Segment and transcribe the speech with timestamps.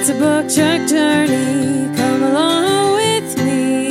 [0.00, 1.94] It's a book truck journey.
[1.94, 3.88] Come along with me.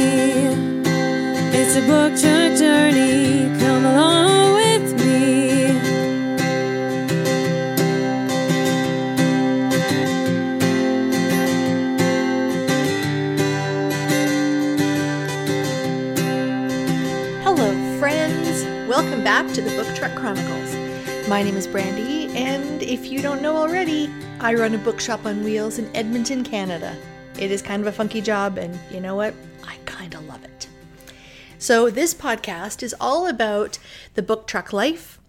[1.53, 3.55] It's a book truck journey.
[3.59, 5.67] Come along with me.
[17.43, 18.65] Hello, friends.
[18.89, 20.75] Welcome back to the Book Truck Chronicles.
[21.29, 24.09] My name is Brandi, and if you don't know already,
[24.41, 26.95] I run a bookshop on wheels in Edmonton, Canada.
[27.37, 29.33] It is kind of a funky job, and you know what?
[29.67, 30.69] I kind of love it.
[31.57, 33.79] So, this podcast is all about
[34.13, 35.19] the book truck life,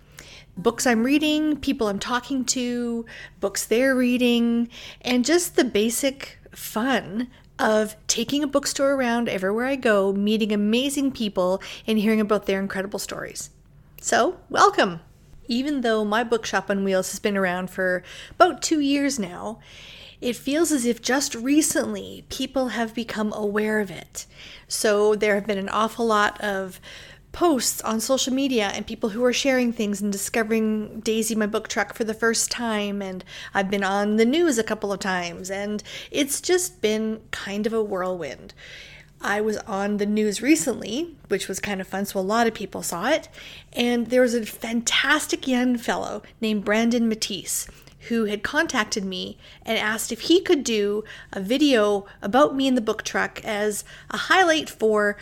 [0.56, 3.04] books I'm reading, people I'm talking to,
[3.40, 4.68] books they're reading,
[5.02, 11.10] and just the basic fun of taking a bookstore around everywhere I go, meeting amazing
[11.10, 13.50] people, and hearing about their incredible stories.
[14.00, 15.00] So, welcome!
[15.50, 19.58] Even though my bookshop on wheels has been around for about two years now,
[20.20, 24.26] it feels as if just recently people have become aware of it.
[24.68, 26.80] So, there have been an awful lot of
[27.32, 31.66] posts on social media and people who are sharing things and discovering Daisy, my book
[31.66, 33.02] truck, for the first time.
[33.02, 37.66] And I've been on the news a couple of times, and it's just been kind
[37.66, 38.54] of a whirlwind.
[39.20, 42.54] I was on the news recently, which was kind of fun, so a lot of
[42.54, 43.28] people saw it.
[43.72, 47.68] And there was a fantastic young fellow named Brandon Mattice
[48.08, 52.74] who had contacted me and asked if he could do a video about me in
[52.74, 55.18] the book truck as a highlight for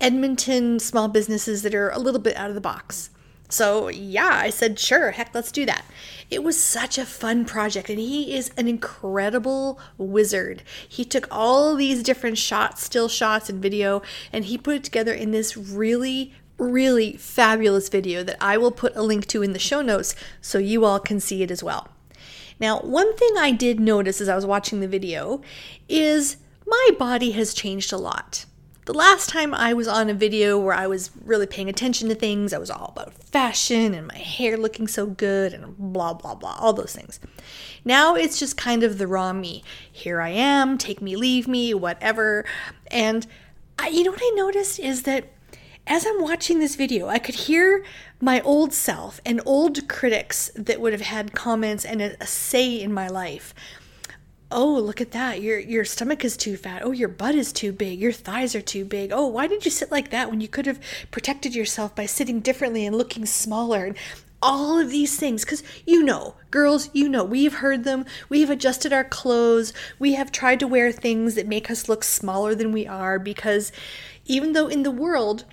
[0.00, 3.10] Edmonton small businesses that are a little bit out of the box.
[3.50, 5.84] So, yeah, I said, sure, heck, let's do that.
[6.30, 10.62] It was such a fun project, and he is an incredible wizard.
[10.88, 15.12] He took all these different shots, still shots, and video, and he put it together
[15.12, 19.58] in this really, really fabulous video that I will put a link to in the
[19.58, 21.88] show notes so you all can see it as well.
[22.58, 25.42] Now, one thing I did notice as I was watching the video
[25.88, 28.46] is my body has changed a lot.
[28.86, 32.14] The last time I was on a video where I was really paying attention to
[32.14, 36.34] things, I was all about fashion and my hair looking so good and blah, blah,
[36.34, 37.18] blah, all those things.
[37.82, 39.64] Now it's just kind of the raw me.
[39.90, 42.44] Here I am, take me, leave me, whatever.
[42.90, 43.26] And
[43.78, 45.32] I, you know what I noticed is that
[45.86, 47.86] as I'm watching this video, I could hear
[48.20, 52.78] my old self and old critics that would have had comments and a, a say
[52.78, 53.54] in my life
[54.54, 55.42] oh look at that.
[55.42, 56.82] Your your stomach is too fat.
[56.84, 58.00] Oh your butt is too big.
[58.00, 59.10] Your thighs are too big.
[59.12, 62.40] Oh why did you sit like that when you could have protected yourself by sitting
[62.40, 63.96] differently and looking smaller and
[64.40, 65.44] all of these things?
[65.44, 68.06] Because you know girls you know we've heard them.
[68.28, 69.72] We've adjusted our clothes.
[69.98, 73.72] We have tried to wear things that make us look smaller than we are because
[74.24, 75.44] even though in the world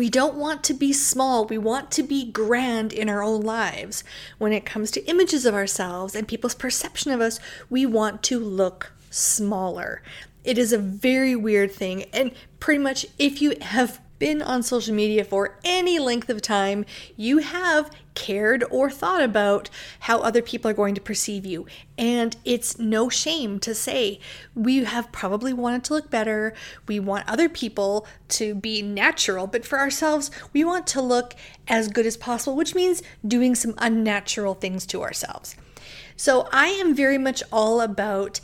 [0.00, 1.44] we don't want to be small.
[1.44, 4.02] We want to be grand in our own lives.
[4.38, 7.38] When it comes to images of ourselves and people's perception of us,
[7.68, 10.00] we want to look smaller.
[10.42, 12.04] It is a very weird thing.
[12.14, 16.86] And pretty much, if you have been on social media for any length of time,
[17.18, 17.90] you have
[18.20, 19.70] cared or thought about
[20.00, 21.64] how other people are going to perceive you.
[21.96, 24.20] And it's no shame to say
[24.54, 26.52] we have probably wanted to look better.
[26.86, 31.34] We want other people to be natural, but for ourselves, we want to look
[31.66, 35.56] as good as possible, which means doing some unnatural things to ourselves.
[36.14, 38.40] So I am very much all about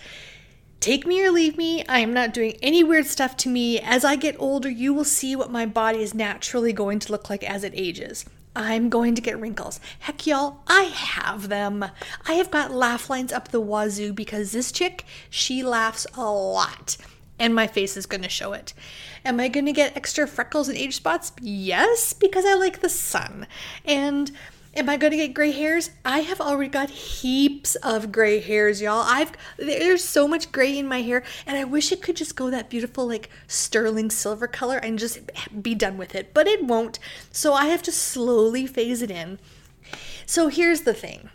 [0.79, 1.85] Take me or leave me.
[1.89, 3.81] I am not doing any weird stuff to me.
[3.81, 7.29] As I get older, you will see what my body is naturally going to look
[7.31, 8.27] like as it ages.
[8.57, 9.81] I'm going to get wrinkles.
[10.01, 11.85] Heck, y'all, I have them.
[12.27, 16.97] I have got laugh lines up the wazoo because this chick, she laughs a lot.
[17.39, 18.73] And my face is going to show it.
[19.27, 21.33] Am I going to get extra freckles and age spots?
[21.43, 23.47] Yes, because I like the sun.
[23.85, 24.33] And
[24.77, 25.89] Am I going to get gray hairs?
[26.05, 29.05] I have already got heaps of gray hairs, y'all.
[29.07, 32.51] I've there's so much gray in my hair and I wish it could just go
[32.51, 35.19] that beautiful like sterling silver color and just
[35.63, 36.99] be done with it, but it won't.
[37.33, 39.39] So I have to slowly phase it in.
[40.27, 41.31] So here's the thing.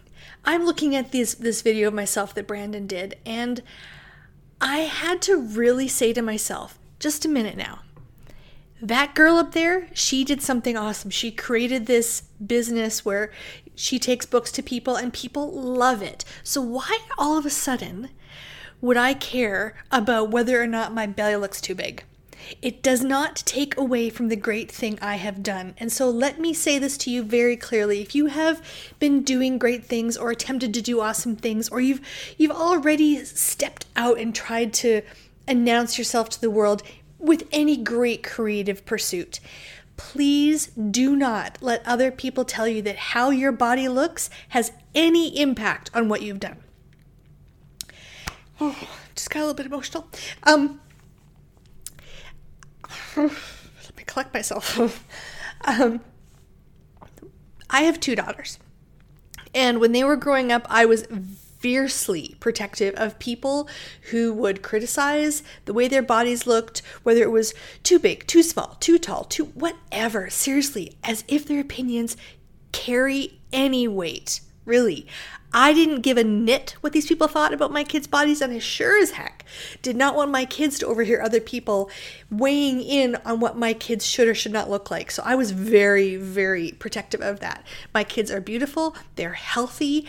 [0.45, 3.63] I'm looking at this this video of myself that Brandon did and
[4.59, 7.79] I had to really say to myself, just a minute now
[8.81, 11.11] that girl up there, she did something awesome.
[11.11, 13.31] She created this business where
[13.75, 16.25] she takes books to people and people love it.
[16.43, 18.09] So, why all of a sudden
[18.81, 22.03] would I care about whether or not my belly looks too big?
[22.61, 25.75] It does not take away from the great thing I have done.
[25.77, 28.01] And so let me say this to you very clearly.
[28.01, 28.61] If you have
[28.97, 32.01] been doing great things or attempted to do awesome things or you've
[32.37, 35.03] you've already stepped out and tried to
[35.47, 36.81] announce yourself to the world,
[37.21, 39.39] with any great creative pursuit.
[39.97, 45.39] Please do not let other people tell you that how your body looks has any
[45.39, 46.57] impact on what you've done.
[48.59, 48.77] Oh,
[49.15, 50.07] just got a little bit emotional.
[50.43, 50.81] Um,
[53.15, 55.05] let me collect myself.
[55.65, 56.01] um,
[57.69, 58.59] I have two daughters.
[59.53, 61.05] And when they were growing up, I was
[61.61, 63.69] fiercely protective of people
[64.09, 67.53] who would criticize the way their bodies looked, whether it was
[67.83, 70.29] too big, too small, too tall, too whatever.
[70.29, 72.17] Seriously, as if their opinions
[72.71, 74.41] carry any weight.
[74.65, 75.07] Really.
[75.53, 78.59] I didn't give a nit what these people thought about my kids' bodies, and I
[78.59, 79.43] sure as heck
[79.81, 81.89] did not want my kids to overhear other people
[82.29, 85.11] weighing in on what my kids should or should not look like.
[85.11, 87.65] So I was very, very protective of that.
[87.93, 90.07] My kids are beautiful, they're healthy.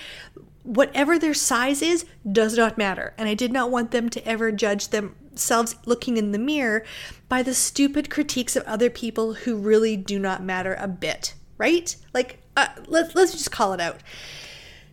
[0.63, 3.15] Whatever their size is does not matter.
[3.19, 6.85] And I did not want them to ever judge themselves looking in the mirror
[7.29, 11.95] by the stupid critiques of other people who really do not matter a bit, right?
[12.15, 14.01] Like, uh, let's, let's just call it out.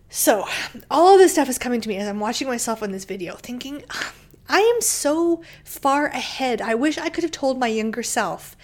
[0.09, 0.47] So,
[0.89, 3.35] all of this stuff is coming to me as I'm watching myself in this video,
[3.35, 3.83] thinking,
[4.49, 6.61] I am so far ahead.
[6.61, 8.57] I wish I could have told my younger self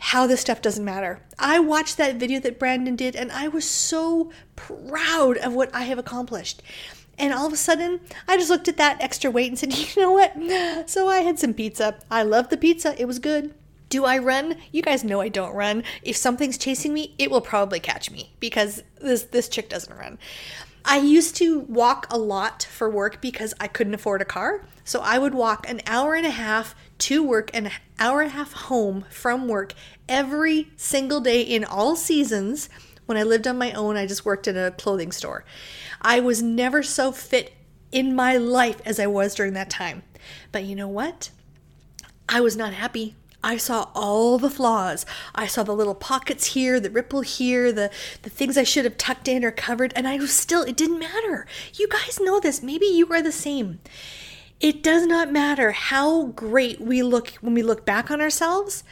[0.00, 1.20] how this stuff doesn't matter.
[1.38, 5.82] I watched that video that Brandon did and I was so proud of what I
[5.82, 6.62] have accomplished.
[7.18, 10.02] And all of a sudden, I just looked at that extra weight and said, you
[10.02, 10.88] know what?
[10.88, 11.98] So I had some pizza.
[12.10, 13.54] I loved the pizza, it was good.
[13.90, 14.56] Do I run?
[14.72, 15.82] You guys know I don't run.
[16.02, 20.16] If something's chasing me, it will probably catch me because this this chick doesn't run.
[20.84, 24.64] I used to walk a lot for work because I couldn't afford a car.
[24.84, 28.30] So I would walk an hour and a half to work and an hour and
[28.30, 29.74] a half home from work
[30.08, 32.68] every single day in all seasons.
[33.06, 35.44] When I lived on my own, I just worked in a clothing store.
[36.00, 37.52] I was never so fit
[37.92, 40.02] in my life as I was during that time.
[40.52, 41.30] But you know what?
[42.28, 43.16] I was not happy.
[43.42, 45.06] I saw all the flaws.
[45.34, 47.90] I saw the little pockets here, the ripple here, the,
[48.22, 50.98] the things I should have tucked in or covered, and I was still, it didn't
[50.98, 51.46] matter.
[51.74, 52.62] You guys know this.
[52.62, 53.80] Maybe you are the same.
[54.60, 58.84] It does not matter how great we look when we look back on ourselves,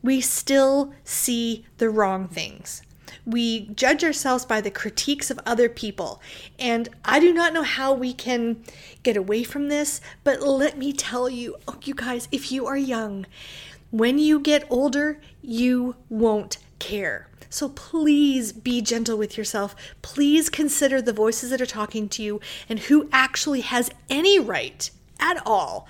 [0.00, 2.82] we still see the wrong things.
[3.26, 6.22] We judge ourselves by the critiques of other people.
[6.58, 8.62] And I do not know how we can
[9.02, 12.76] get away from this, but let me tell you, oh, you guys, if you are
[12.76, 13.26] young,
[13.90, 17.28] when you get older, you won't care.
[17.50, 19.74] So please be gentle with yourself.
[20.02, 24.90] Please consider the voices that are talking to you and who actually has any right
[25.18, 25.88] at all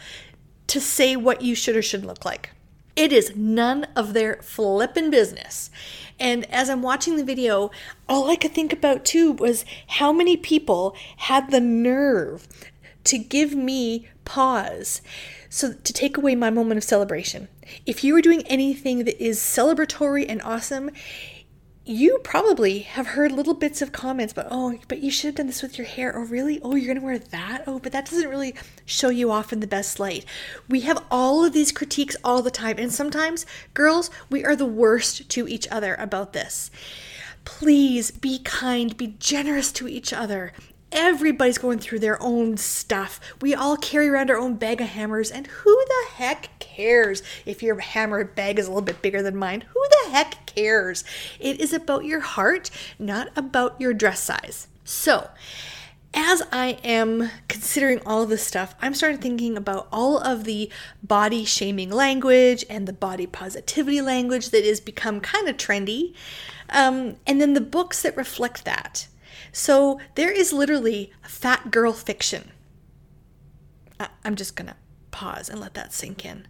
[0.69, 2.51] to say what you should or shouldn't look like.
[2.95, 5.71] It is none of their flippin' business.
[6.19, 7.71] And as I'm watching the video,
[8.09, 12.49] all I could think about too was how many people had the nerve
[13.05, 15.01] to give me pause
[15.51, 17.49] so, to take away my moment of celebration,
[17.87, 20.91] if you are doing anything that is celebratory and awesome,
[21.89, 25.47] you probably have heard little bits of comments but oh but you should have done
[25.47, 26.15] this with your hair.
[26.15, 26.61] Oh really?
[26.63, 27.65] Oh you're gonna wear that?
[27.67, 28.55] Oh but that doesn't really
[28.85, 30.27] show you off in the best light.
[30.69, 34.67] We have all of these critiques all the time and sometimes girls we are the
[34.67, 36.71] worst to each other about this.
[37.47, 40.53] Please be kind be generous to each other
[40.91, 43.21] Everybody's going through their own stuff.
[43.43, 47.63] We all carry around our own bag of hammers, and who the heck cares if
[47.63, 49.65] your hammer bag is a little bit bigger than mine?
[49.73, 51.05] Who the heck cares?
[51.39, 54.69] It is about your heart, not about your dress size.
[54.85, 55.29] So,
[56.15, 60.71] as I am considering all of this stuff, I'm starting thinking about all of the
[61.03, 66.15] body shaming language and the body positivity language that has become kind of trendy,
[66.71, 69.07] um, and then the books that reflect that.
[69.53, 72.51] So there is literally fat girl fiction.
[73.99, 74.77] I- I'm just going to
[75.11, 76.47] pause and let that sink in.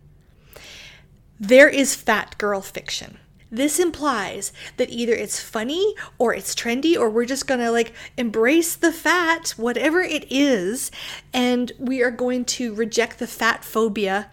[1.40, 3.18] There is fat girl fiction.
[3.50, 7.92] This implies that either it's funny or it's trendy or we're just going to like
[8.16, 10.90] embrace the fat, whatever it is,
[11.32, 14.30] and we are going to reject the fat phobia.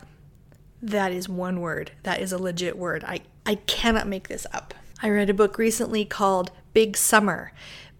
[0.81, 1.91] That is one word.
[2.03, 3.05] That is a legit word.
[3.05, 4.73] I, I cannot make this up.
[5.01, 7.53] I read a book recently called Big Summer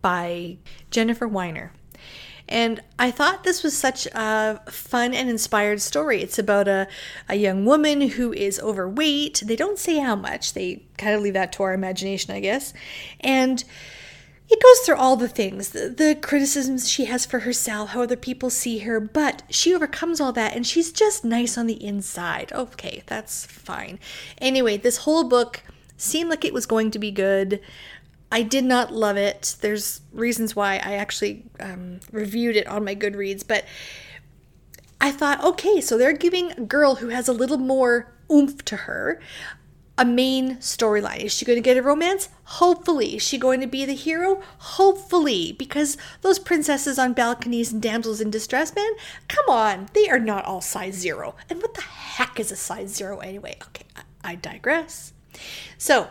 [0.06, 0.56] by
[0.92, 1.72] Jennifer Weiner.
[2.48, 6.22] And I thought this was such a fun and inspired story.
[6.22, 6.88] It's about a,
[7.28, 9.42] a young woman who is overweight.
[9.44, 12.72] They don't say how much, they kind of leave that to our imagination, I guess.
[13.20, 13.64] And
[14.48, 18.16] it goes through all the things the, the, criticisms she has for herself, how other
[18.16, 22.54] people see her, but she overcomes all that and she's just nice on the inside.
[22.54, 23.98] Okay, that's fine.
[24.38, 25.64] Anyway, this whole book
[25.98, 27.60] seemed like it was going to be good.
[28.32, 29.56] I did not love it.
[29.62, 33.66] There's reasons why I actually um, reviewed it on my Goodreads, but
[35.00, 38.76] I thought, okay, so they're giving a girl who has a little more oomph to
[38.76, 39.22] her
[39.98, 41.24] a main storyline.
[41.24, 42.28] Is she going to get a romance?
[42.44, 43.16] Hopefully.
[43.16, 44.42] Is she going to be the hero?
[44.58, 45.54] Hopefully.
[45.54, 48.92] Because those princesses on balconies and damsels in distress, man,
[49.28, 49.88] come on.
[49.94, 51.36] They are not all size zero.
[51.50, 53.58] And what the heck is a size zero anyway?
[53.68, 55.14] Okay, I, I digress.
[55.78, 56.10] So,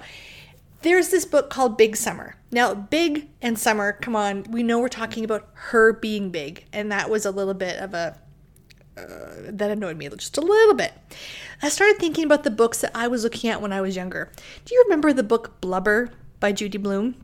[0.84, 2.36] there's this book called Big Summer.
[2.52, 6.92] Now, Big and Summer, come on, we know we're talking about her being big, and
[6.92, 8.18] that was a little bit of a
[8.96, 9.02] uh,
[9.48, 10.92] that annoyed me just a little bit.
[11.62, 14.30] I started thinking about the books that I was looking at when I was younger.
[14.64, 17.16] Do you remember the book Blubber by Judy Blume?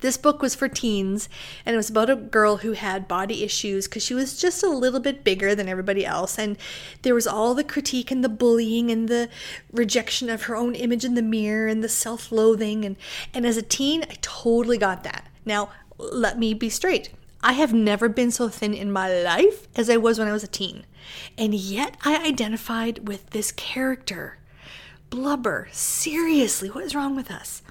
[0.00, 1.28] This book was for teens,
[1.64, 4.68] and it was about a girl who had body issues because she was just a
[4.68, 6.38] little bit bigger than everybody else.
[6.38, 6.56] And
[7.02, 9.28] there was all the critique and the bullying and the
[9.72, 12.84] rejection of her own image in the mirror and the self loathing.
[12.84, 12.96] And,
[13.32, 15.26] and as a teen, I totally got that.
[15.44, 17.10] Now, let me be straight.
[17.42, 20.42] I have never been so thin in my life as I was when I was
[20.42, 20.84] a teen.
[21.38, 24.38] And yet I identified with this character.
[25.10, 25.68] Blubber.
[25.70, 27.62] Seriously, what is wrong with us?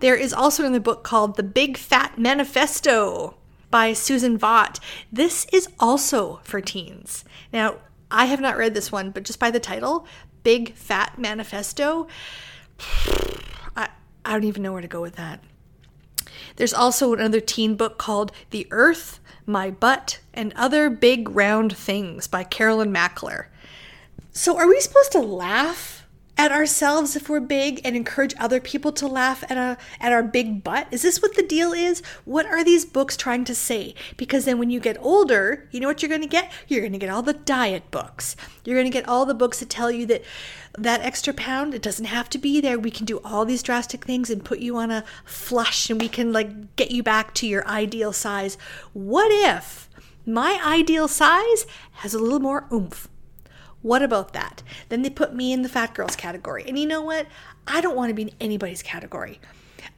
[0.00, 3.36] There is also another book called The Big Fat Manifesto
[3.70, 4.80] by Susan Vaught.
[5.12, 7.22] This is also for teens.
[7.52, 7.76] Now,
[8.10, 10.06] I have not read this one, but just by the title,
[10.42, 12.08] Big Fat Manifesto,
[13.76, 13.90] I,
[14.24, 15.44] I don't even know where to go with that.
[16.56, 22.26] There's also another teen book called The Earth, My Butt, and Other Big Round Things
[22.26, 23.46] by Carolyn Mackler.
[24.32, 25.99] So, are we supposed to laugh
[26.40, 30.22] at ourselves if we're big and encourage other people to laugh at a at our
[30.22, 30.88] big butt?
[30.90, 32.02] Is this what the deal is?
[32.24, 33.94] What are these books trying to say?
[34.16, 36.50] Because then when you get older, you know what you're going to get?
[36.66, 38.36] You're going to get all the diet books.
[38.64, 40.22] You're going to get all the books that tell you that
[40.78, 42.78] that extra pound it doesn't have to be there.
[42.78, 46.08] We can do all these drastic things and put you on a flush and we
[46.08, 48.56] can like get you back to your ideal size.
[48.94, 49.90] What if
[50.24, 51.66] my ideal size
[52.00, 53.10] has a little more oomph?
[53.82, 54.62] What about that?
[54.88, 56.64] Then they put me in the fat girls category.
[56.66, 57.26] And you know what?
[57.66, 59.40] I don't want to be in anybody's category.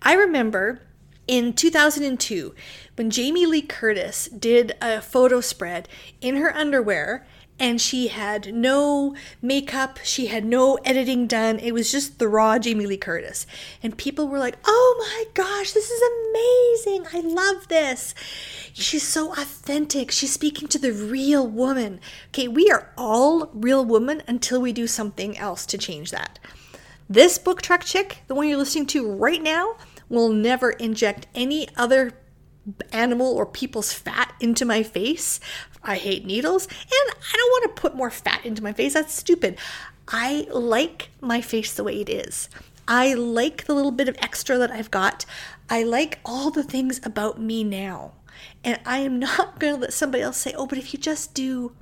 [0.01, 0.83] I remember
[1.27, 2.55] in 2002
[2.97, 5.89] when Jamie Lee Curtis did a photo spread
[6.21, 7.27] in her underwear
[7.59, 11.59] and she had no makeup, she had no editing done.
[11.59, 13.47] It was just the raw Jamie Lee Curtis.
[13.83, 16.03] And people were like, oh my gosh, this is
[16.83, 17.07] amazing.
[17.13, 18.15] I love this.
[18.73, 20.11] She's so authentic.
[20.11, 22.01] She's speaking to the real woman.
[22.29, 26.39] Okay, we are all real women until we do something else to change that.
[27.09, 29.77] This book truck chick, the one you're listening to right now,
[30.09, 32.13] will never inject any other
[32.93, 35.41] animal or people's fat into my face.
[35.85, 38.95] I hate needles and I don't want to put more fat into my face.
[38.95, 39.59] That's stupid.
[40.09, 42.49] I like my face the way it is.
[42.87, 45.25] I like the little bit of extra that I've got.
[45.71, 48.13] I like all the things about me now.
[48.65, 51.35] And I am not going to let somebody else say, oh, but if you just
[51.35, 51.73] do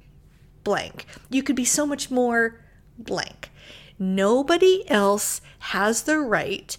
[0.64, 2.61] blank, you could be so much more
[2.99, 3.50] blank.
[3.99, 6.76] Nobody else has the right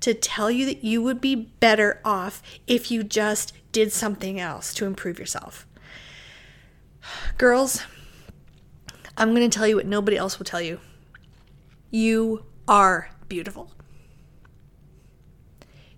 [0.00, 4.74] to tell you that you would be better off if you just did something else
[4.74, 5.66] to improve yourself.
[7.38, 7.82] Girls,
[9.16, 10.80] I'm going to tell you what nobody else will tell you.
[11.90, 13.72] You are beautiful.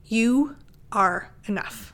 [0.04, 0.56] You
[0.92, 1.92] are enough.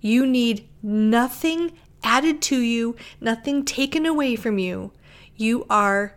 [0.00, 4.92] You need nothing added to you, nothing taken away from you.
[5.36, 6.14] You are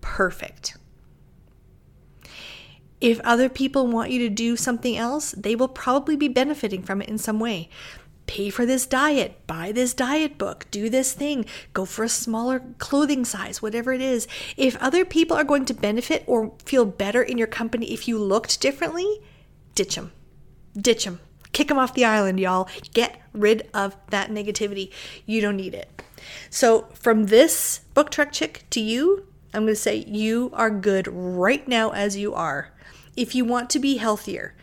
[0.00, 0.76] perfect.
[3.00, 7.02] If other people want you to do something else, they will probably be benefiting from
[7.02, 7.68] it in some way.
[8.26, 12.62] Pay for this diet, buy this diet book, do this thing, go for a smaller
[12.78, 14.26] clothing size, whatever it is.
[14.56, 18.18] If other people are going to benefit or feel better in your company if you
[18.18, 19.20] looked differently,
[19.74, 20.12] ditch them.
[20.76, 21.20] Ditch them.
[21.52, 22.68] Kick them off the island, y'all.
[22.94, 24.90] Get rid of that negativity.
[25.24, 26.02] You don't need it.
[26.50, 31.06] So, from this book truck chick to you, I'm going to say you are good
[31.06, 32.72] right now as you are.
[33.16, 34.56] If you want to be healthier,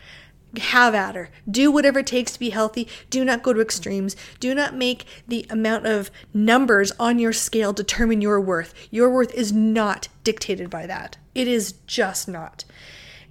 [0.58, 1.30] have at her.
[1.50, 2.88] Do whatever it takes to be healthy.
[3.10, 4.16] Do not go to extremes.
[4.40, 8.74] Do not make the amount of numbers on your scale determine your worth.
[8.90, 11.16] Your worth is not dictated by that.
[11.34, 12.64] It is just not.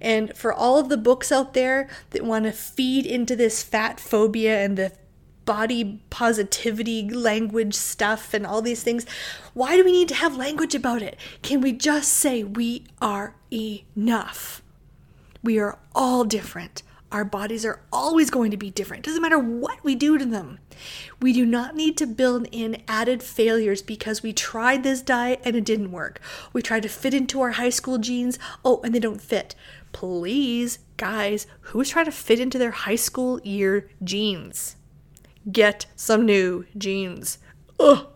[0.00, 4.00] And for all of the books out there that want to feed into this fat
[4.00, 4.92] phobia and the
[5.44, 9.06] body positivity language stuff and all these things,
[9.54, 11.16] why do we need to have language about it?
[11.42, 14.62] Can we just say we are enough?
[15.44, 16.82] We are all different.
[17.12, 19.04] Our bodies are always going to be different.
[19.04, 20.58] Doesn't matter what we do to them.
[21.20, 25.54] We do not need to build in added failures because we tried this diet and
[25.54, 26.22] it didn't work.
[26.54, 29.54] We tried to fit into our high school jeans, oh, and they don't fit.
[29.92, 34.76] Please, guys, who's trying to fit into their high school year jeans?
[35.50, 37.38] Get some new jeans.
[37.78, 38.06] Ugh.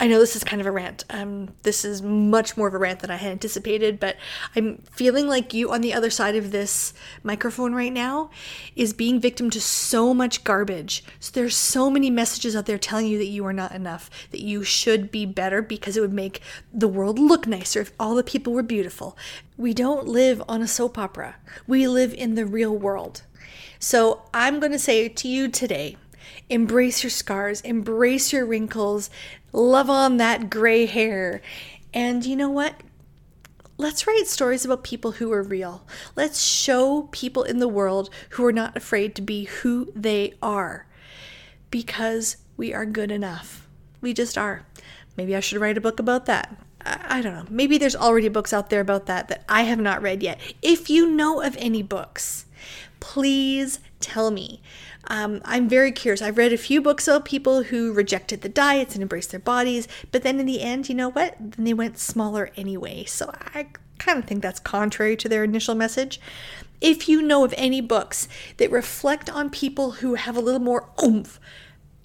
[0.00, 1.04] I know this is kind of a rant.
[1.10, 4.16] Um, this is much more of a rant than I had anticipated, but
[4.56, 8.30] I'm feeling like you on the other side of this microphone right now
[8.74, 11.04] is being victim to so much garbage.
[11.20, 14.40] So there's so many messages out there telling you that you are not enough, that
[14.40, 16.40] you should be better because it would make
[16.72, 19.16] the world look nicer if all the people were beautiful.
[19.56, 21.36] We don't live on a soap opera.
[21.66, 23.22] We live in the real world.
[23.78, 25.96] So I'm going to say to you today,
[26.48, 29.10] embrace your scars, embrace your wrinkles,
[29.52, 31.40] love on that gray hair.
[31.92, 32.74] And you know what?
[33.76, 35.84] Let's write stories about people who are real.
[36.14, 40.86] Let's show people in the world who are not afraid to be who they are
[41.70, 43.66] because we are good enough.
[44.00, 44.64] We just are.
[45.16, 46.56] Maybe I should write a book about that.
[46.86, 47.46] I, don't know.
[47.48, 50.38] Maybe there's already books out there about that that I have not read yet.
[50.60, 52.44] If you know of any books,
[53.00, 54.60] please tell me.
[55.08, 56.22] Um, I'm very curious.
[56.22, 59.88] I've read a few books about people who rejected the diets and embraced their bodies,
[60.12, 61.36] but then in the end, you know what?
[61.38, 63.04] Then they went smaller anyway.
[63.04, 63.66] So I
[63.98, 66.20] kind of think that's contrary to their initial message.
[66.80, 70.88] If you know of any books that reflect on people who have a little more
[71.02, 71.40] oomph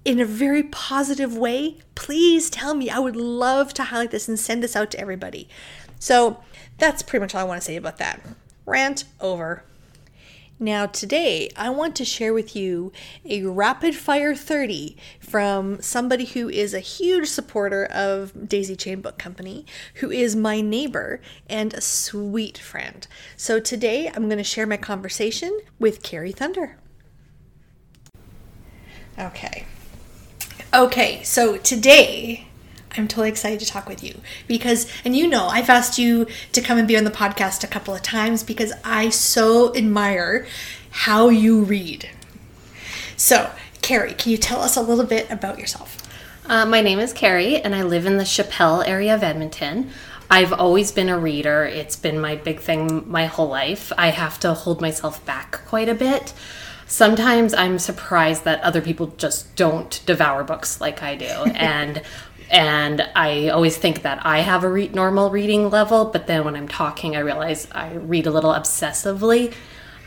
[0.06, 2.89] in a very positive way, please tell me.
[2.89, 5.50] I would love to highlight this and send this out to everybody.
[6.00, 6.41] So
[6.77, 8.22] that's pretty much all I want to say about that.
[8.65, 9.63] Rant over.
[10.62, 12.92] Now, today I want to share with you
[13.24, 19.18] a rapid fire 30 from somebody who is a huge supporter of Daisy Chain Book
[19.18, 23.08] Company, who is my neighbor and a sweet friend.
[23.38, 26.78] So, today I'm going to share my conversation with Carrie Thunder.
[29.18, 29.66] Okay.
[30.74, 32.49] Okay, so today
[32.98, 36.62] I'm totally excited to talk with you because, and you know, I've asked you to
[36.62, 40.48] come and be on the podcast a couple of times because I so admire
[40.89, 42.10] how you read.
[43.15, 45.98] So, Carrie, can you tell us a little bit about yourself?
[46.46, 49.91] Uh, my name is Carrie, and I live in the Chappelle area of Edmonton.
[50.31, 51.65] I've always been a reader.
[51.65, 53.91] It's been my big thing my whole life.
[53.98, 56.34] I have to hold myself back quite a bit.
[56.88, 61.25] Sometimes I'm surprised that other people just don't devour books like I do.
[61.55, 62.01] and
[62.50, 66.55] and I always think that I have a re- normal reading level, but then when
[66.55, 69.53] I'm talking, I realize I read a little obsessively.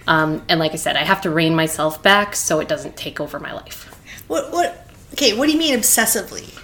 [0.08, 3.20] Um, and like I said, I have to rein myself back so it doesn't take
[3.20, 3.88] over my life.
[4.26, 6.58] What, what, okay, what do you mean obsessively?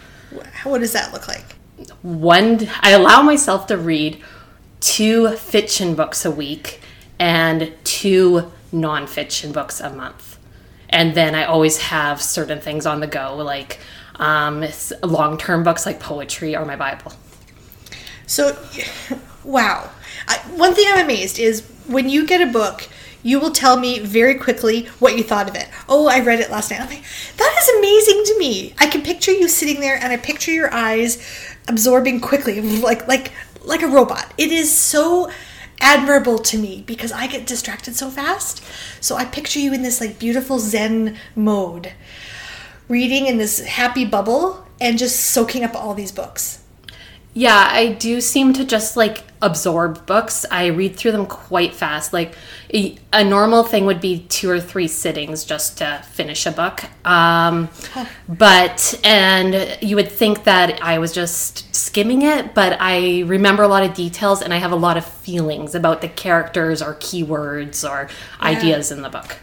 [0.64, 1.54] What does that look like?
[2.02, 4.20] One, I allow myself to read
[4.80, 6.80] two fiction books a week
[7.18, 10.38] and two nonfiction books a month.
[10.90, 13.78] And then I always have certain things on the go, like
[14.18, 14.64] um,
[15.02, 17.12] long term books like poetry or my Bible.
[18.26, 18.58] So,
[19.44, 19.90] wow.
[20.26, 22.88] I, one thing I'm amazed is when you get a book,
[23.22, 25.68] you will tell me very quickly what you thought of it.
[25.88, 26.80] Oh, I read it last night.
[26.80, 27.02] I'm like,
[27.36, 28.74] that is amazing to me.
[28.78, 31.22] I can picture you sitting there and I picture your eyes
[31.66, 33.32] absorbing quickly, like like
[33.64, 34.32] like a robot.
[34.38, 35.30] It is so
[35.80, 38.62] admirable to me because I get distracted so fast.
[39.00, 41.92] So I picture you in this like beautiful zen mode
[42.88, 46.64] reading in this happy bubble and just soaking up all these books.
[47.34, 50.44] Yeah, I do seem to just like absorb books.
[50.50, 52.12] I read through them quite fast.
[52.12, 52.34] Like
[52.72, 56.82] a, normal thing would be two or three sittings just to finish a book.
[57.06, 57.68] Um,
[58.28, 63.68] but, and you would think that I was just skimming it, but I remember a
[63.68, 67.88] lot of details and I have a lot of feelings about the characters or keywords
[67.88, 68.08] or
[68.40, 68.48] yeah.
[68.48, 69.36] ideas in the book.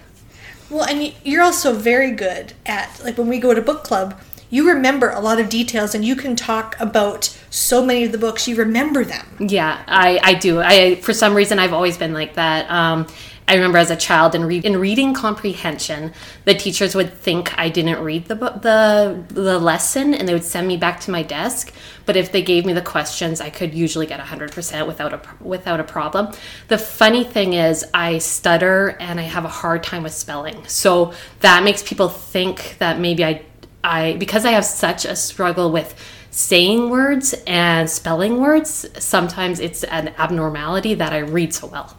[0.70, 4.68] Well, and you're also very good at like when we go to book club, you
[4.68, 8.48] remember a lot of details and you can talk about so many of the books
[8.48, 9.26] you remember them.
[9.40, 10.62] Yeah i i do.
[10.62, 12.70] I for some reason i've always been like that.
[12.70, 13.08] Um
[13.48, 16.14] I remember as a child in, re- in reading comprehension,
[16.46, 20.68] the teachers would think I didn't read the the the lesson, and they would send
[20.68, 21.72] me back to my desk.
[22.08, 25.22] But if they gave me the questions, I could usually get hundred percent without a
[25.40, 26.34] without a problem.
[26.70, 31.14] The funny thing is, I stutter and I have a hard time with spelling, so
[31.42, 33.44] that makes people think that maybe I
[33.84, 35.94] I because I have such a struggle with
[36.32, 38.88] saying words and spelling words.
[38.98, 41.96] Sometimes it's an abnormality that I read so well.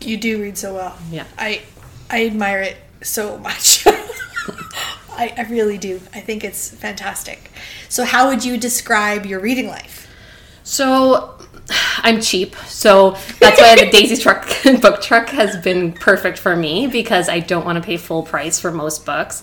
[0.00, 0.98] You do read so well.
[1.10, 1.24] Yeah.
[1.36, 1.62] I
[2.10, 3.86] I admire it so much.
[3.86, 6.00] I, I really do.
[6.14, 7.50] I think it's fantastic.
[7.88, 10.06] So how would you describe your reading life?
[10.62, 11.38] So
[11.98, 14.48] I'm cheap, so that's why the Daisy Truck
[14.80, 18.60] book truck has been perfect for me because I don't want to pay full price
[18.60, 19.42] for most books.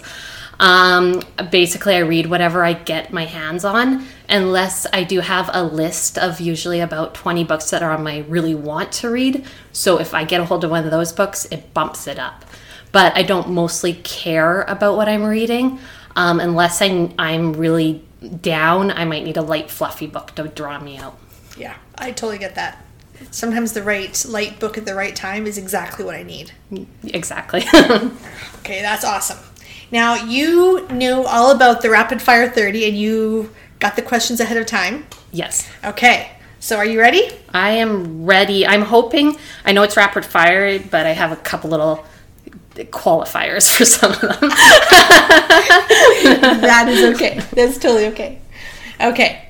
[0.59, 5.63] Um, basically, I read whatever I get my hands on, unless I do have a
[5.63, 9.45] list of usually about 20 books that are on my really want to read.
[9.71, 12.45] So if I get a hold of one of those books, it bumps it up.
[12.91, 15.79] But I don't mostly care about what I'm reading
[16.15, 18.03] um, unless I, I'm really
[18.41, 21.17] down, I might need a light, fluffy book to draw me out.
[21.57, 22.83] Yeah, I totally get that.
[23.31, 26.51] Sometimes the right light book at the right time is exactly what I need.
[27.03, 27.63] Exactly.
[28.65, 29.37] Okay, that's awesome.
[29.91, 34.57] Now, you knew all about the Rapid Fire 30 and you got the questions ahead
[34.57, 35.05] of time.
[35.31, 35.69] yes.
[35.83, 37.29] Okay, so are you ready?
[37.53, 38.65] I am ready.
[38.65, 42.05] I'm hoping, I know it's rapid fire, but I have a couple little
[42.75, 44.29] qualifiers for some of them.
[46.61, 47.39] that is okay.
[47.53, 48.39] That's totally okay.
[48.99, 49.41] Okay.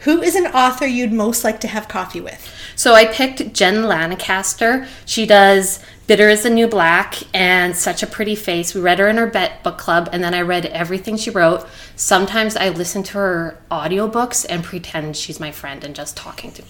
[0.00, 2.48] Who is an author you'd most like to have coffee with?
[2.74, 4.86] So I picked Jen Lancaster.
[5.04, 8.74] She does Bitter is the New Black and Such a Pretty Face.
[8.74, 11.66] We read her in our bet book club, and then I read everything she wrote.
[11.96, 16.62] Sometimes I listen to her audiobooks and pretend she's my friend and just talking to
[16.62, 16.68] me.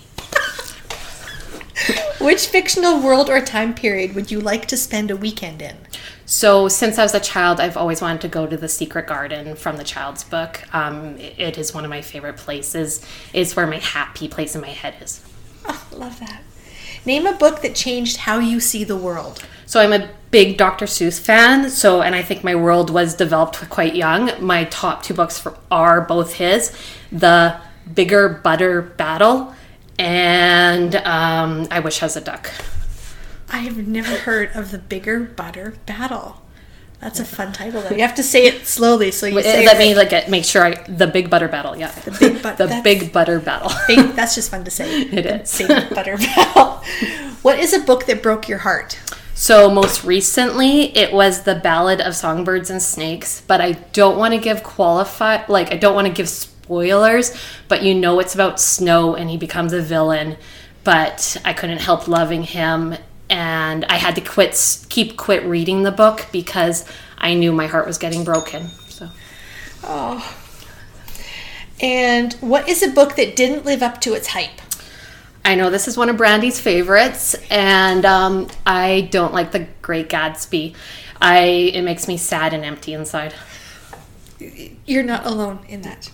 [2.21, 5.77] Which fictional world or time period would you like to spend a weekend in?
[6.27, 9.57] So since I was a child, I've always wanted to go to the Secret Garden
[9.57, 10.62] from the Child's Book.
[10.75, 13.01] Um, it- it is one of my favorite places.
[13.33, 15.21] It's where my happy place in my head is.
[15.66, 16.42] Oh, love that.
[17.04, 19.44] Name a book that changed how you see the world.
[19.66, 20.86] So I'm a big Dr.
[20.86, 21.70] Seuss fan.
[21.70, 24.30] So, and I think my world was developed quite young.
[24.44, 26.76] My top two books for, are both his:
[27.10, 27.60] The
[27.94, 29.54] Bigger Butter Battle
[29.98, 32.50] and um, I Wish I Was a Duck.
[33.50, 36.41] I have never heard of the Bigger Butter Battle.
[37.02, 37.90] That's a fun title, though.
[37.96, 40.44] You have to say it slowly, so you say Let it me like uh, make
[40.44, 41.76] sure I the Big Butter Battle.
[41.76, 43.72] Yeah, the big but- the Big Butter Battle.
[43.88, 45.02] Big, that's just fun to say.
[45.12, 45.58] It The is.
[45.58, 46.80] Big Butter Battle.
[47.42, 48.98] What is a book that broke your heart?
[49.34, 54.32] So most recently, it was the Ballad of Songbirds and Snakes, but I don't want
[54.34, 57.34] to give qualify like I don't want to give spoilers,
[57.66, 60.36] but you know it's about Snow and he becomes a villain,
[60.84, 62.94] but I couldn't help loving him
[63.33, 66.85] and I had to quit keep quit reading the book because
[67.16, 68.68] I knew my heart was getting broken.
[68.88, 69.09] So
[69.83, 70.38] Oh.
[71.81, 74.61] And what is a book that didn't live up to its hype?
[75.45, 80.09] I know this is one of Brandi's favorites, and um, I don't like The Great
[80.09, 80.77] Gatsby.
[81.21, 81.38] I
[81.75, 83.35] it makes me sad and empty inside.
[84.87, 86.11] You're not alone in that.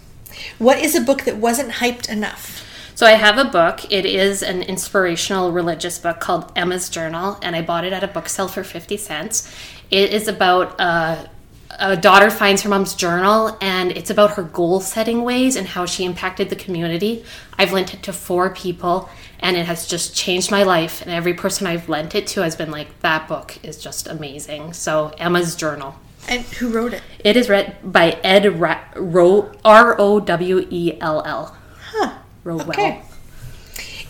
[0.59, 2.65] What is a book that wasn't hyped enough?
[2.99, 3.93] So I have a book.
[3.93, 8.09] It is an inspirational religious book called Emma's Journal, and I bought it at a
[8.09, 9.55] book sale for 50 cents.
[9.89, 11.31] It is about a,
[11.79, 15.87] a daughter finds her mom's journal, and it's about her goal setting ways and how
[15.87, 17.25] she impacted the community.
[17.57, 19.09] I've lent it to four people,
[19.39, 21.01] and it has just changed my life.
[21.01, 24.73] And every person I've lent it to has been like, that book is just amazing.
[24.73, 25.95] So Emma's Journal.
[26.29, 27.03] And who wrote it?
[27.21, 31.57] It is read by Ed Ra- Ro- R O W E L L.
[31.93, 32.19] Huh.
[32.49, 32.71] Rowell.
[32.71, 33.03] Okay.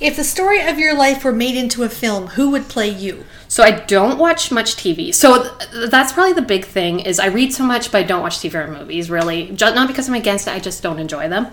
[0.01, 3.24] If the story of your life were made into a film, who would play you?
[3.48, 5.12] So I don't watch much TV.
[5.12, 8.22] So th- that's probably the big thing is I read so much, but I don't
[8.22, 9.11] watch TV or movies.
[9.11, 10.53] Really, Ju- not because I'm against it.
[10.53, 11.48] I just don't enjoy them.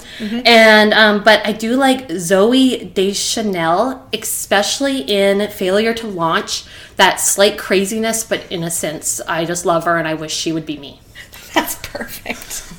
[0.45, 6.65] And um, but I do like Zooey Deschanel, especially in Failure to Launch.
[6.98, 9.19] That slight craziness, but innocence.
[9.21, 11.00] I just love her, and I wish she would be me.
[11.56, 12.74] That's perfect.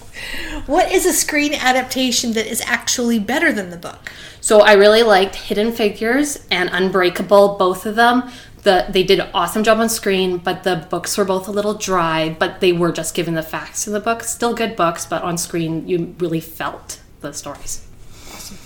[0.67, 4.11] What is a screen adaptation that is actually better than the book?
[4.41, 8.31] So I really liked Hidden Figures and Unbreakable, both of them.
[8.63, 11.75] The, they did an awesome job on screen, but the books were both a little
[11.75, 14.25] dry, but they were just given the facts in the book.
[14.25, 17.87] Still good books, but on screen you really felt the stories.
[18.33, 18.59] Awesome.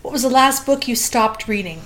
[0.00, 1.82] What was the last book you stopped reading?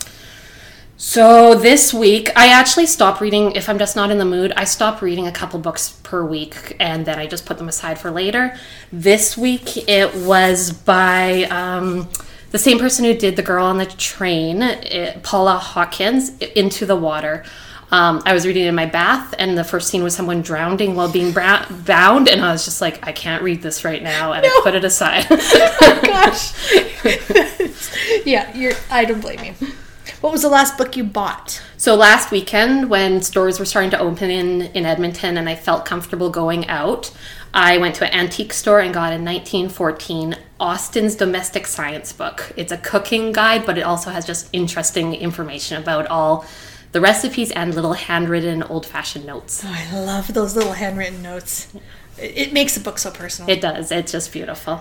[1.05, 3.57] So this week, I actually stopped reading.
[3.57, 6.77] If I'm just not in the mood, I stop reading a couple books per week,
[6.79, 8.57] and then I just put them aside for later.
[8.93, 12.09] This week, it was by um,
[12.53, 16.95] the same person who did The Girl on the Train, it, Paula Hawkins, Into the
[16.95, 17.43] Water.
[17.91, 20.95] Um, I was reading it in my bath, and the first scene was someone drowning
[20.95, 24.35] while being bra- bound, and I was just like, I can't read this right now,
[24.35, 25.29] and I put it aside.
[25.81, 26.53] Gosh.
[28.25, 29.73] yeah, you're I don't blame you.
[30.23, 31.61] What was the last book you bought?
[31.77, 35.85] So last weekend, when stores were starting to open in, in Edmonton and I felt
[35.85, 37.11] comfortable going out,
[37.53, 42.53] I went to an antique store and got a 1914 Austin's Domestic Science book.
[42.57, 46.47] It's a cooking guide, but it also has just interesting information about all
[46.93, 49.65] the recipes and little handwritten old fashioned notes.
[49.67, 51.75] Oh, I love those little handwritten notes.
[52.17, 53.51] It, it makes the book so personal.
[53.51, 54.77] It does, it's just beautiful.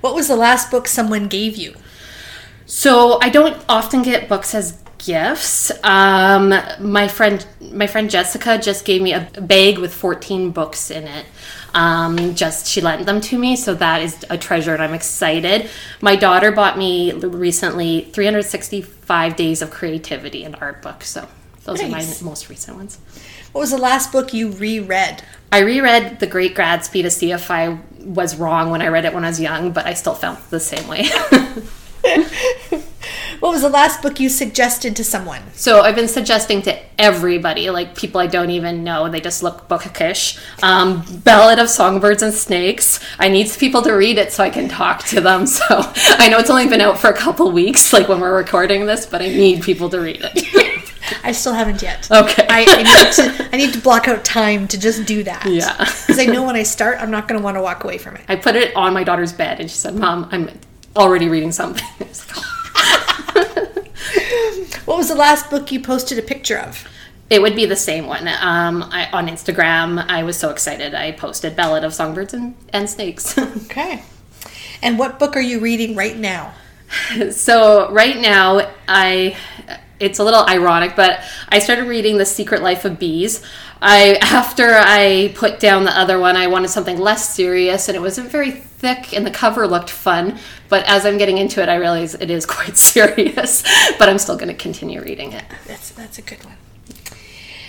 [0.00, 1.76] what was the last book someone gave you?
[2.66, 5.72] So I don't often get books as gifts.
[5.82, 11.04] Um, my friend, my friend Jessica, just gave me a bag with 14 books in
[11.04, 11.26] it.
[11.74, 15.70] Um, just she lent them to me, so that is a treasure, and I'm excited.
[16.00, 21.02] My daughter bought me recently 365 Days of Creativity, an art book.
[21.02, 21.26] So
[21.64, 22.20] those Nice.
[22.20, 22.98] are my most recent ones.
[23.52, 25.22] What was the last book you reread?
[25.50, 29.14] I reread The Great Gatsby to see if I was wrong when I read it
[29.14, 31.08] when I was young, but I still felt the same way.
[33.42, 35.42] What was the last book you suggested to someone?
[35.52, 39.66] so I've been suggesting to everybody, like people I don't even know, they just look
[39.66, 40.38] bookish.
[40.62, 43.00] Um, Ballad of Songbirds and Snakes.
[43.18, 45.46] I need people to read it so I can talk to them.
[45.52, 48.86] So I know it's only been out for a couple weeks, like when we're recording
[48.86, 50.92] this, but I need people to read it.
[51.24, 52.08] I still haven't yet.
[52.10, 52.46] Okay.
[52.48, 55.46] I, I, need to, I need to block out time to just do that.
[55.46, 55.76] Yeah.
[55.78, 58.16] Because I know when I start, I'm not going to want to walk away from
[58.16, 58.22] it.
[58.28, 60.48] I put it on my daughter's bed and she said, Mom, I'm
[60.96, 61.84] already reading something.
[62.00, 62.46] I was like.
[64.84, 66.86] What was the last book you posted a picture of?
[67.30, 68.28] It would be the same one.
[68.28, 70.92] Um, I, on Instagram, I was so excited.
[70.92, 73.38] I posted Ballad of Songbirds and, and Snakes.
[73.38, 74.02] Okay.
[74.82, 76.52] And what book are you reading right now?
[77.30, 79.36] so right now, I
[80.02, 83.42] it's a little ironic, but I started reading The Secret Life of Bees.
[83.80, 88.00] I after I put down the other one, I wanted something less serious, and it
[88.00, 90.38] wasn't very thick, and the cover looked fun.
[90.68, 93.62] But as I'm getting into it, I realize it is quite serious.
[93.98, 95.44] but I'm still going to continue reading it.
[95.66, 96.56] That's that's a good one.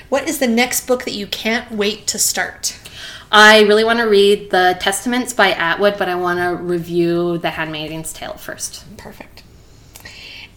[0.09, 2.77] What is the next book that you can't wait to start?
[3.31, 7.49] I really want to read the Testaments by Atwood, but I want to review The
[7.49, 8.85] Handmaid's Tale first.
[8.95, 9.32] Perfect.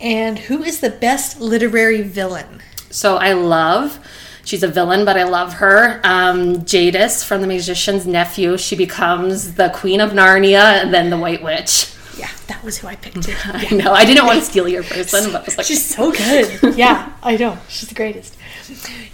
[0.00, 2.62] And who is the best literary villain?
[2.90, 3.98] So I love,
[4.44, 6.00] she's a villain, but I love her.
[6.04, 8.56] Um, Jadis from The Magician's Nephew.
[8.58, 11.92] She becomes the Queen of Narnia and then the White Witch.
[12.16, 13.34] Yeah, that was who I picked too.
[13.44, 16.12] I know, I didn't want to steal your person, but I was like, She's so
[16.12, 16.74] good.
[16.76, 17.58] yeah, I know.
[17.68, 18.36] She's the greatest.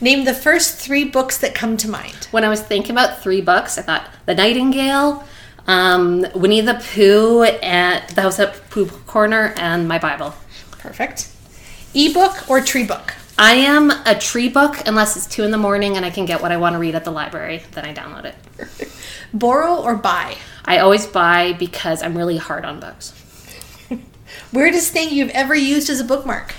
[0.00, 2.28] Name the first three books that come to mind.
[2.30, 5.24] when I was thinking about three books, I thought The Nightingale,
[5.66, 10.34] um, Winnie the Pooh, and The House at Pooh Corner, and my Bible.
[10.82, 11.30] Perfect.
[11.94, 13.14] Ebook or tree book?
[13.38, 16.42] I am a tree book unless it's two in the morning and I can get
[16.42, 17.62] what I want to read at the library.
[17.72, 18.88] Then I download it.
[19.32, 20.36] Borrow or buy?
[20.64, 23.14] I always buy because I'm really hard on books.
[24.52, 26.54] Weirdest thing you've ever used as a bookmark?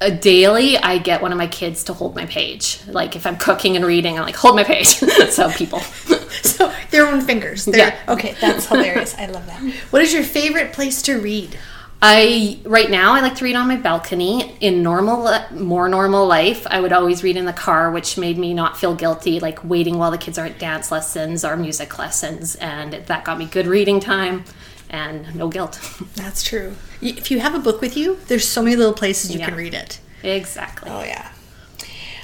[0.00, 2.80] A daily, I get one of my kids to hold my page.
[2.86, 4.86] Like if I'm cooking and reading, I'm like, hold my page.
[5.30, 5.80] so people.
[6.42, 7.64] So their own fingers.
[7.64, 7.98] They're, Yeah.
[8.08, 9.14] Okay, that's hilarious.
[9.18, 9.60] I love that.
[9.90, 11.58] What is your favorite place to read?
[12.00, 14.56] I right now I like to read on my balcony.
[14.60, 18.54] In normal, more normal life, I would always read in the car, which made me
[18.54, 22.54] not feel guilty, like waiting while the kids are at dance lessons or music lessons,
[22.56, 24.44] and that got me good reading time
[24.88, 25.80] and no guilt.
[26.14, 26.76] That's true.
[27.02, 29.46] If you have a book with you, there's so many little places you Yeah.
[29.46, 29.98] can read it.
[30.22, 30.90] exactly.
[30.90, 31.32] Oh yeah.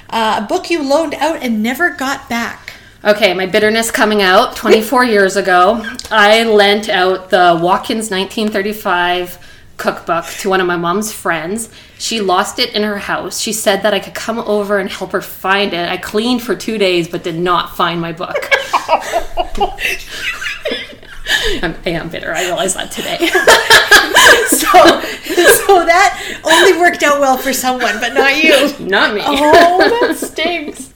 [0.09, 2.73] Uh, a book you loaned out and never got back.
[3.03, 5.83] Okay, my bitterness coming out 24 years ago.
[6.09, 9.37] I lent out the Watkins 1935
[9.77, 11.69] cookbook to one of my mom's friends.
[11.97, 13.39] She lost it in her house.
[13.39, 15.89] She said that I could come over and help her find it.
[15.89, 18.35] I cleaned for two days but did not find my book.
[21.61, 22.33] I'm, I am bitter.
[22.33, 23.17] I realize that today.
[24.47, 28.69] So, so that only worked out well for someone, but not you.
[28.85, 29.21] not me.
[29.23, 30.93] Oh, that stinks.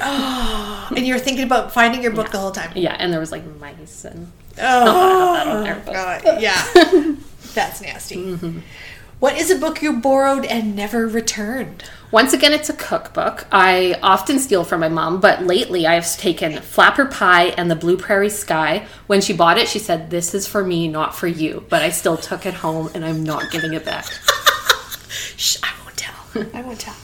[0.00, 2.70] Oh, and you're thinking about finding your book the whole time.
[2.74, 6.64] Yeah, and there was like mice and Oh, that on there, but- God, yeah.
[7.54, 8.62] That's nasty.
[9.20, 11.84] What is a book you borrowed and never returned?
[12.10, 13.46] Once again, it's a cookbook.
[13.50, 17.96] I often steal from my mom, but lately I've taken Flapper Pie and the Blue
[17.96, 18.86] Prairie Sky.
[19.06, 21.64] When she bought it, she said, This is for me, not for you.
[21.68, 24.04] But I still took it home and I'm not giving it back.
[25.36, 26.46] Shh, I won't tell.
[26.52, 26.96] I won't tell.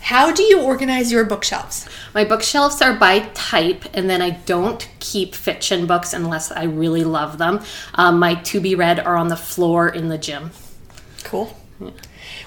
[0.00, 1.86] How do you organize your bookshelves?
[2.14, 7.04] My bookshelves are by type, and then I don't keep fiction books unless I really
[7.04, 7.60] love them.
[7.94, 10.50] Um, my to be read are on the floor in the gym.
[11.24, 11.56] Cool.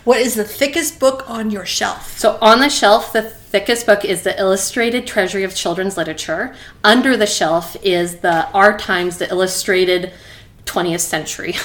[0.04, 2.17] What is the thickest book on your shelf?
[2.17, 6.56] So on the shelf, the thickest book is the Illustrated Treasury of Children's Literature.
[6.84, 10.12] Under the shelf is the Our Times, the Illustrated
[10.65, 11.56] 20th Century.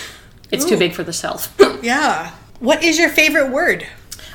[0.52, 1.52] It's too big for the shelf.
[1.82, 2.30] Yeah.
[2.60, 3.84] What is your favorite word?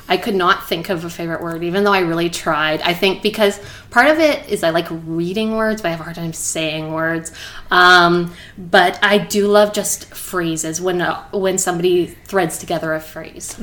[0.08, 2.80] I could not think of a favorite word, even though I really tried.
[2.82, 3.60] I think because
[3.90, 6.92] part of it is I like reading words, but I have a hard time saying
[6.92, 7.32] words.
[7.70, 13.56] Um, but I do love just phrases when uh, when somebody threads together a phrase.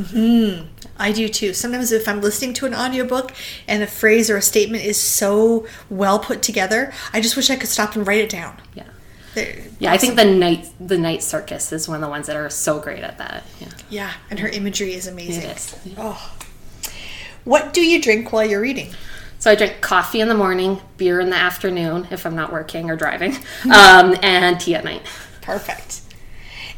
[0.97, 1.53] I do too.
[1.53, 3.31] Sometimes if I'm listening to an audiobook
[3.67, 7.55] and a phrase or a statement is so well put together, I just wish I
[7.55, 8.57] could stop and write it down.
[8.73, 8.83] Yeah.
[9.45, 12.35] They're- Yeah, I think the night the night circus is one of the ones that
[12.35, 13.43] are so great at that.
[13.59, 13.67] Yeah.
[13.89, 15.43] Yeah, and her imagery is amazing.
[15.43, 15.75] It is.
[15.97, 16.35] Oh.
[17.45, 18.93] What do you drink while you're reading?
[19.39, 22.89] So I drink coffee in the morning, beer in the afternoon if I'm not working
[22.89, 23.35] or driving,
[23.73, 25.01] um, and tea at night.
[25.41, 26.01] Perfect.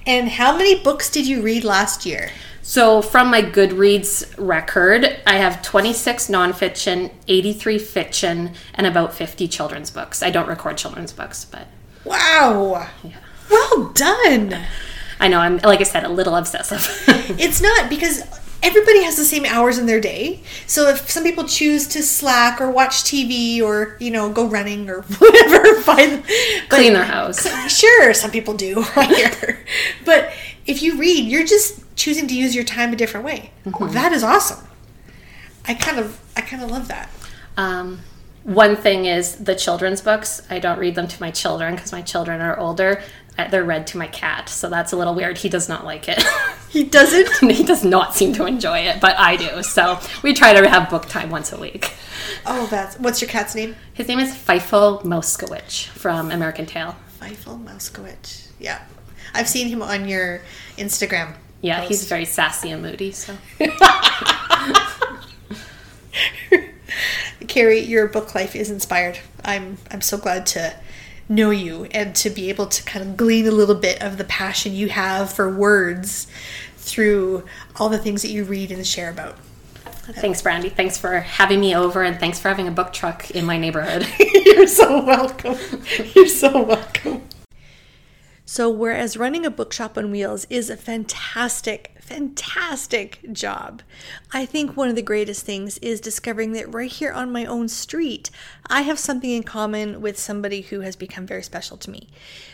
[0.06, 2.30] And how many books did you read last year?
[2.62, 9.90] So from my Goodreads record, I have 26 nonfiction, 83 fiction, and about 50 children's
[9.90, 10.22] books.
[10.22, 11.68] I don't record children's books, but
[12.06, 12.88] Wow.
[13.50, 14.58] Well done.
[15.20, 16.88] I know I'm like I said a little obsessive.
[17.40, 18.24] It's not because
[18.62, 20.42] everybody has the same hours in their day.
[20.68, 24.90] So if some people choose to slack or watch TV or you know go running
[24.90, 26.24] or whatever, find
[26.70, 27.48] Clean their house.
[27.70, 28.84] Sure, some people do
[30.06, 30.34] but
[30.68, 33.52] if you read, you're just choosing to use your time a different way.
[33.94, 34.66] That is awesome.
[35.68, 37.10] I kind of I kind of love that.
[37.58, 38.00] Um,
[38.44, 40.42] one thing is the children's books.
[40.50, 43.02] I don't read them to my children because my children are older.
[43.38, 45.38] Uh, They're read to my cat, so that's a little weird.
[45.38, 46.24] He does not like it.
[46.72, 47.52] He doesn't.
[47.52, 49.62] he does not seem to enjoy it, but I do.
[49.62, 51.94] So we try to have book time once a week.
[52.46, 53.76] Oh, that's what's your cat's name?
[53.92, 56.96] His name is Fievel Mousekewitz from American Tail.
[57.20, 58.48] Fievel Mousekewitz.
[58.58, 58.82] Yeah,
[59.34, 60.40] I've seen him on your
[60.78, 61.34] Instagram.
[61.60, 63.12] Yeah, he's very sassy and moody.
[63.12, 63.36] So
[67.52, 69.20] Carrie, your book life is inspired.
[69.44, 70.74] I'm I'm so glad to
[71.28, 74.24] know you and to be able to kind of glean a little bit of the
[74.24, 76.28] passion you have for words
[76.78, 77.44] through
[77.76, 79.36] all the things that you read and share about.
[80.14, 80.72] thanks, Brandi.
[80.72, 84.08] Thanks for having me over, and thanks for having a book truck in my neighborhood.
[84.34, 85.58] You're so welcome.
[86.16, 87.24] You're so welcome.
[88.46, 93.82] So, whereas running a bookshop on wheels is a fantastic, fantastic job,
[94.34, 97.70] I think one of the greatest things is discovering that right here on my own
[97.70, 98.30] street,
[98.68, 102.10] I have something in common with somebody who has become very special to me.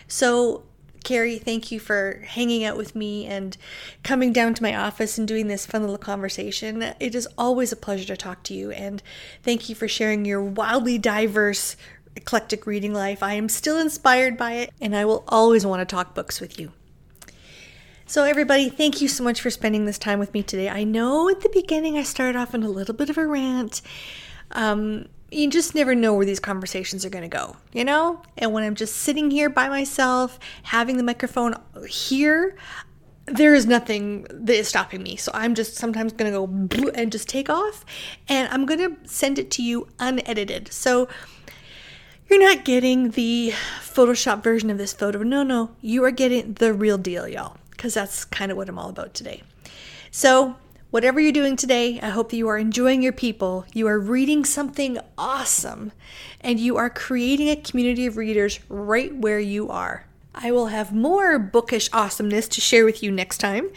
[0.07, 0.63] So,
[1.03, 3.57] Carrie, thank you for hanging out with me and
[4.03, 6.83] coming down to my office and doing this fun little conversation.
[6.99, 9.01] It is always a pleasure to talk to you, and
[9.41, 11.75] thank you for sharing your wildly diverse,
[12.15, 13.23] eclectic reading life.
[13.23, 16.59] I am still inspired by it, and I will always want to talk books with
[16.59, 16.73] you.
[18.09, 20.69] So, everybody, thank you so much for spending this time with me today.
[20.69, 23.81] I know at the beginning I started off in a little bit of a rant.
[24.53, 28.21] Um, you just never know where these conversations are going to go, you know?
[28.37, 31.55] And when I'm just sitting here by myself, having the microphone
[31.89, 32.55] here,
[33.25, 35.17] there is nothing that is stopping me.
[35.17, 37.83] So I'm just sometimes going to go and just take off,
[38.29, 40.71] and I'm going to send it to you unedited.
[40.71, 41.09] So
[42.29, 45.23] you're not getting the Photoshop version of this photo.
[45.23, 48.79] No, no, you are getting the real deal, y'all, because that's kind of what I'm
[48.79, 49.43] all about today.
[50.11, 50.55] So,
[50.89, 54.43] whatever you're doing today, I hope that you are enjoying your people, you are reading
[54.43, 55.91] something awesome,
[56.41, 60.05] and you are creating a community of readers right where you are.
[60.39, 63.69] I will have more bookish awesomeness to share with you next time,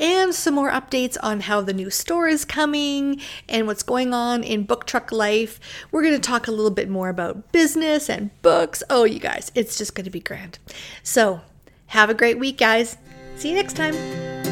[0.00, 4.42] and some more updates on how the new store is coming and what's going on
[4.42, 5.60] in book truck life.
[5.90, 8.82] We're going to talk a little bit more about business and books.
[8.88, 10.58] Oh, you guys, it's just going to be grand.
[11.02, 11.42] So,
[11.88, 12.96] have a great week, guys.
[13.36, 14.45] See you next time.